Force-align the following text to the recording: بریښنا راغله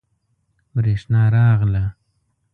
بریښنا 0.73 1.23
راغله 1.33 1.83